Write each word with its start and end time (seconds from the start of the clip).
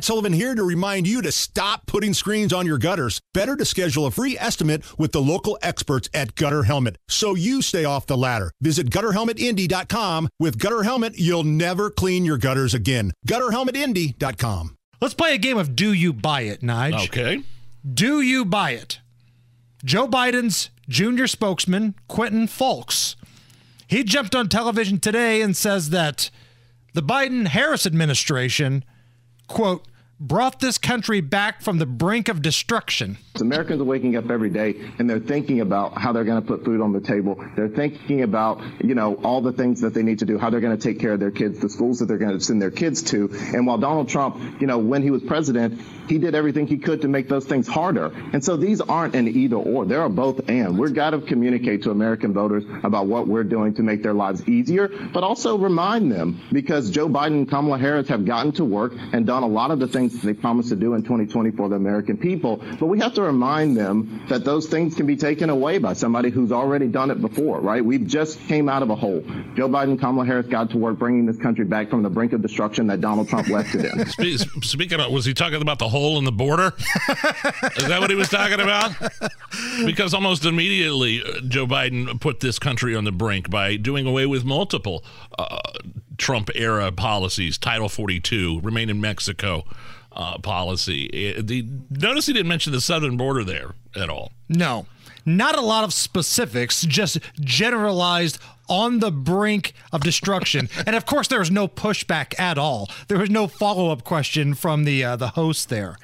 Matt 0.00 0.06
Sullivan 0.06 0.32
here 0.32 0.54
to 0.54 0.62
remind 0.64 1.06
you 1.06 1.20
to 1.20 1.30
stop 1.30 1.84
putting 1.84 2.14
screens 2.14 2.54
on 2.54 2.64
your 2.64 2.78
gutters. 2.78 3.20
Better 3.34 3.54
to 3.54 3.66
schedule 3.66 4.06
a 4.06 4.10
free 4.10 4.34
estimate 4.38 4.82
with 4.98 5.12
the 5.12 5.20
local 5.20 5.58
experts 5.60 6.08
at 6.14 6.34
Gutter 6.36 6.62
Helmet 6.62 6.96
so 7.06 7.34
you 7.34 7.60
stay 7.60 7.84
off 7.84 8.06
the 8.06 8.16
ladder. 8.16 8.50
Visit 8.62 8.88
gutterhelmetindy.com. 8.88 10.30
With 10.38 10.58
Gutter 10.58 10.84
Helmet, 10.84 11.18
you'll 11.18 11.44
never 11.44 11.90
clean 11.90 12.24
your 12.24 12.38
gutters 12.38 12.72
again. 12.72 13.12
Gutterhelmetindy.com. 13.28 14.74
Let's 15.02 15.12
play 15.12 15.34
a 15.34 15.38
game 15.38 15.58
of 15.58 15.76
Do 15.76 15.92
You 15.92 16.14
Buy 16.14 16.42
It, 16.42 16.62
Nige? 16.62 17.04
Okay. 17.04 17.42
Do 17.86 18.22
you 18.22 18.46
buy 18.46 18.70
it? 18.70 19.00
Joe 19.84 20.08
Biden's 20.08 20.70
junior 20.88 21.26
spokesman, 21.26 21.94
Quentin 22.08 22.46
Fulks, 22.46 23.16
he 23.86 24.02
jumped 24.02 24.34
on 24.34 24.48
television 24.48 24.98
today 24.98 25.42
and 25.42 25.54
says 25.54 25.90
that 25.90 26.30
the 26.94 27.02
Biden 27.02 27.48
Harris 27.48 27.84
administration, 27.84 28.82
quote, 29.46 29.84
brought 30.20 30.60
this 30.60 30.76
country 30.76 31.22
back 31.22 31.62
from 31.62 31.78
the 31.78 31.86
brink 31.86 32.28
of 32.28 32.42
destruction. 32.42 33.16
Americans 33.40 33.80
are 33.80 33.84
waking 33.84 34.16
up 34.16 34.30
every 34.30 34.50
day 34.50 34.76
and 34.98 35.08
they're 35.08 35.20
thinking 35.20 35.60
about 35.60 35.98
how 35.98 36.12
they're 36.12 36.24
going 36.24 36.40
to 36.40 36.46
put 36.46 36.64
food 36.64 36.80
on 36.80 36.92
the 36.92 37.00
table. 37.00 37.42
They're 37.56 37.68
thinking 37.68 38.22
about, 38.22 38.62
you 38.82 38.94
know, 38.94 39.14
all 39.14 39.40
the 39.40 39.52
things 39.52 39.80
that 39.80 39.94
they 39.94 40.02
need 40.02 40.20
to 40.20 40.26
do, 40.26 40.38
how 40.38 40.50
they're 40.50 40.60
going 40.60 40.76
to 40.76 40.82
take 40.82 41.00
care 41.00 41.12
of 41.12 41.20
their 41.20 41.30
kids, 41.30 41.60
the 41.60 41.68
schools 41.68 41.98
that 41.98 42.06
they're 42.06 42.18
going 42.18 42.38
to 42.38 42.44
send 42.44 42.60
their 42.60 42.70
kids 42.70 43.02
to. 43.10 43.30
And 43.54 43.66
while 43.66 43.78
Donald 43.78 44.08
Trump, 44.08 44.60
you 44.60 44.66
know, 44.66 44.78
when 44.78 45.02
he 45.02 45.10
was 45.10 45.22
president, 45.22 45.80
he 46.08 46.18
did 46.18 46.34
everything 46.34 46.66
he 46.66 46.78
could 46.78 47.02
to 47.02 47.08
make 47.08 47.28
those 47.28 47.46
things 47.46 47.68
harder. 47.68 48.06
And 48.32 48.44
so 48.44 48.56
these 48.56 48.80
aren't 48.80 49.14
an 49.14 49.28
either 49.28 49.56
or. 49.56 49.86
There 49.86 50.02
are 50.02 50.08
both 50.08 50.48
and. 50.48 50.78
We've 50.78 50.94
got 50.94 51.10
to 51.10 51.20
communicate 51.20 51.84
to 51.84 51.90
American 51.90 52.32
voters 52.32 52.64
about 52.82 53.06
what 53.06 53.28
we're 53.28 53.44
doing 53.44 53.74
to 53.74 53.82
make 53.82 54.02
their 54.02 54.14
lives 54.14 54.46
easier, 54.48 54.88
but 54.88 55.22
also 55.22 55.56
remind 55.56 56.10
them 56.10 56.40
because 56.52 56.90
Joe 56.90 57.08
Biden 57.08 57.26
and 57.26 57.48
Kamala 57.48 57.78
Harris 57.78 58.08
have 58.08 58.24
gotten 58.24 58.52
to 58.52 58.64
work 58.64 58.92
and 59.12 59.26
done 59.26 59.42
a 59.42 59.48
lot 59.48 59.70
of 59.70 59.78
the 59.78 59.86
things 59.86 60.12
that 60.12 60.26
they 60.26 60.34
promised 60.34 60.70
to 60.70 60.76
do 60.76 60.94
in 60.94 61.02
2020 61.02 61.52
for 61.52 61.68
the 61.68 61.76
American 61.76 62.16
people. 62.16 62.56
But 62.56 62.86
we 62.86 62.98
have 63.00 63.14
to 63.14 63.22
remind 63.30 63.76
them 63.76 64.22
that 64.28 64.44
those 64.44 64.66
things 64.66 64.94
can 64.94 65.06
be 65.06 65.16
taken 65.16 65.50
away 65.50 65.78
by 65.78 65.92
somebody 65.92 66.30
who's 66.30 66.50
already 66.52 66.88
done 66.88 67.10
it 67.10 67.20
before, 67.20 67.60
right? 67.60 67.84
We've 67.84 68.06
just 68.06 68.40
came 68.48 68.68
out 68.68 68.82
of 68.82 68.90
a 68.90 68.96
hole. 68.96 69.20
Joe 69.54 69.68
Biden 69.68 69.98
Kamala 69.98 70.26
Harris 70.26 70.46
got 70.46 70.70
to 70.70 70.78
work 70.78 70.98
bringing 70.98 71.26
this 71.26 71.36
country 71.36 71.64
back 71.64 71.90
from 71.90 72.02
the 72.02 72.10
brink 72.10 72.32
of 72.32 72.42
destruction 72.42 72.86
that 72.88 73.00
Donald 73.00 73.28
Trump 73.28 73.48
left 73.48 73.74
it 73.74 73.84
in. 73.84 74.06
Speaking 74.62 75.00
of, 75.00 75.12
was 75.12 75.24
he 75.24 75.34
talking 75.34 75.62
about 75.62 75.78
the 75.78 75.88
hole 75.88 76.18
in 76.18 76.24
the 76.24 76.32
border? 76.32 76.74
Is 77.76 77.86
that 77.88 77.98
what 78.00 78.10
he 78.10 78.16
was 78.16 78.28
talking 78.28 78.60
about? 78.60 78.92
Because 79.84 80.12
almost 80.14 80.44
immediately, 80.44 81.22
uh, 81.22 81.40
Joe 81.46 81.66
Biden 81.66 82.20
put 82.20 82.40
this 82.40 82.58
country 82.58 82.94
on 82.94 83.04
the 83.04 83.12
brink 83.12 83.50
by 83.50 83.76
doing 83.76 84.06
away 84.06 84.26
with 84.26 84.44
multiple 84.44 85.04
uh, 85.38 85.60
Trump 86.18 86.50
era 86.54 86.92
policies, 86.92 87.58
Title 87.58 87.88
42, 87.88 88.60
remain 88.60 88.90
in 88.90 89.00
Mexico 89.00 89.64
uh, 90.12 90.38
policy. 90.38 91.08
The, 91.40 91.66
notice 91.90 92.26
he 92.26 92.32
didn't 92.32 92.48
mention 92.48 92.72
the 92.72 92.80
southern 92.80 93.16
border 93.16 93.44
there 93.44 93.74
at 93.96 94.10
all. 94.10 94.32
No, 94.48 94.86
not 95.24 95.56
a 95.56 95.60
lot 95.60 95.84
of 95.84 95.92
specifics, 95.92 96.82
just 96.82 97.18
generalized 97.40 98.38
on 98.68 99.00
the 99.00 99.10
brink 99.10 99.72
of 99.92 100.02
destruction. 100.02 100.68
and 100.86 100.96
of 100.96 101.04
course, 101.06 101.28
there 101.28 101.40
was 101.40 101.50
no 101.50 101.68
pushback 101.68 102.38
at 102.38 102.56
all. 102.56 102.88
There 103.08 103.18
was 103.18 103.30
no 103.30 103.46
follow 103.46 103.90
up 103.90 104.04
question 104.04 104.54
from 104.54 104.84
the 104.84 105.04
uh, 105.04 105.16
the 105.16 105.28
host 105.28 105.68
there. 105.68 105.96